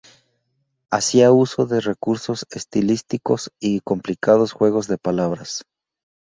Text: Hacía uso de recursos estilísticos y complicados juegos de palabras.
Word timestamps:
Hacía 0.89 1.31
uso 1.31 1.67
de 1.67 1.79
recursos 1.79 2.47
estilísticos 2.49 3.51
y 3.59 3.81
complicados 3.81 4.51
juegos 4.51 4.87
de 4.87 4.97
palabras. 4.97 5.63